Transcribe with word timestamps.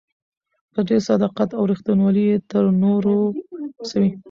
په 0.73 0.79
ډېر 0.87 1.01
صداقت 1.09 1.49
او 1.57 1.63
ريښتينوالۍ 1.71 2.23
يې 2.29 2.37
تر 2.51 2.63
نورو 2.83 3.15
رسوي. 3.79 4.09